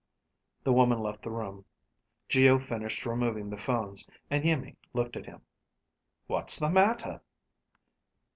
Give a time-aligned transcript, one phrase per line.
[0.63, 1.63] The woman left the room,
[2.27, 5.43] Geo finished removing the phones, and Iimmi looked at him.
[6.25, 7.21] "What's the matter?"